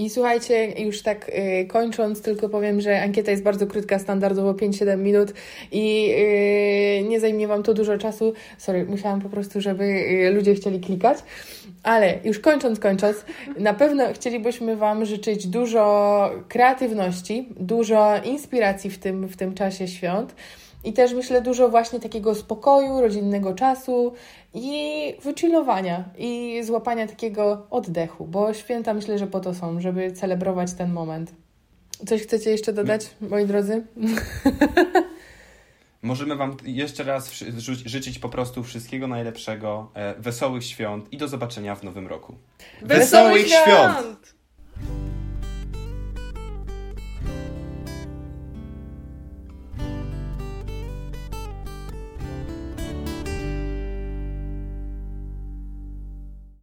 I 0.00 0.10
słuchajcie, 0.10 0.72
już 0.82 1.02
tak 1.02 1.28
y, 1.28 1.66
kończąc, 1.66 2.22
tylko 2.22 2.48
powiem, 2.48 2.80
że 2.80 3.02
ankieta 3.02 3.30
jest 3.30 3.42
bardzo 3.42 3.66
krótka, 3.66 3.98
standardowo 3.98 4.52
5-7 4.52 4.98
minut 4.98 5.32
i 5.72 6.14
y, 7.00 7.08
nie 7.08 7.20
zajmie 7.20 7.48
Wam 7.48 7.62
to 7.62 7.74
dużo 7.74 7.98
czasu. 7.98 8.32
Sorry, 8.58 8.84
musiałam 8.84 9.20
po 9.20 9.28
prostu, 9.28 9.60
żeby 9.60 9.84
y, 9.84 10.30
ludzie 10.34 10.54
chcieli 10.54 10.80
klikać. 10.80 11.18
Ale 11.82 12.18
już 12.24 12.38
kończąc, 12.38 12.80
kończąc, 12.80 13.24
na 13.58 13.74
pewno 13.74 14.12
chcielibyśmy 14.12 14.76
Wam 14.76 15.04
życzyć 15.04 15.46
dużo 15.46 16.30
kreatywności, 16.48 17.48
dużo 17.56 18.14
inspiracji 18.24 18.90
w 18.90 18.98
tym, 18.98 19.28
w 19.28 19.36
tym 19.36 19.54
czasie 19.54 19.88
świąt. 19.88 20.34
I 20.84 20.92
też 20.92 21.12
myślę 21.12 21.42
dużo 21.42 21.68
właśnie 21.68 22.00
takiego 22.00 22.34
spokoju, 22.34 23.00
rodzinnego 23.00 23.54
czasu 23.54 24.12
i 24.54 25.14
wychillowania 25.22 26.04
i 26.18 26.60
złapania 26.64 27.06
takiego 27.06 27.66
oddechu, 27.70 28.26
bo 28.26 28.54
święta 28.54 28.94
myślę, 28.94 29.18
że 29.18 29.26
po 29.26 29.40
to 29.40 29.54
są, 29.54 29.80
żeby 29.80 30.12
celebrować 30.12 30.72
ten 30.72 30.92
moment. 30.92 31.32
Coś 32.06 32.22
chcecie 32.22 32.50
jeszcze 32.50 32.72
dodać, 32.72 33.10
moi 33.20 33.46
drodzy? 33.46 33.82
Możemy 36.02 36.36
Wam 36.36 36.56
jeszcze 36.64 37.04
raz 37.04 37.30
życzyć 37.86 38.18
po 38.18 38.28
prostu 38.28 38.62
wszystkiego 38.62 39.06
najlepszego, 39.06 39.90
e, 39.94 40.14
wesołych 40.14 40.64
świąt 40.64 41.12
i 41.12 41.16
do 41.16 41.28
zobaczenia 41.28 41.74
w 41.74 41.82
nowym 41.82 42.06
roku. 42.06 42.34
Wesołych, 42.82 43.48
świąt! 43.48 44.39